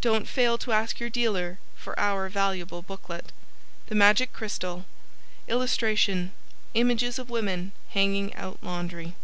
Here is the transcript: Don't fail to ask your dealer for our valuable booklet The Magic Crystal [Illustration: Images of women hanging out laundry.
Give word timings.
Don't 0.00 0.26
fail 0.26 0.58
to 0.58 0.72
ask 0.72 0.98
your 0.98 1.08
dealer 1.10 1.60
for 1.76 1.96
our 1.96 2.28
valuable 2.28 2.82
booklet 2.82 3.30
The 3.86 3.94
Magic 3.94 4.32
Crystal 4.32 4.84
[Illustration: 5.46 6.32
Images 6.74 7.20
of 7.20 7.30
women 7.30 7.70
hanging 7.90 8.34
out 8.34 8.58
laundry. 8.62 9.14